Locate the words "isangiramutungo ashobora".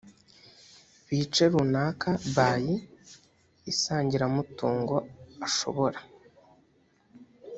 3.71-5.99